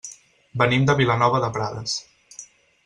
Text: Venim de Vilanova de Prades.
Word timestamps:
Venim 0.61 0.87
de 0.91 0.95
Vilanova 1.03 1.43
de 1.45 1.51
Prades. 1.59 1.99